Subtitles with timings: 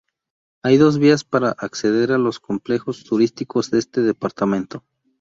[0.63, 4.83] Hay dos vías para acceder a los complejos turísticos de este departamento.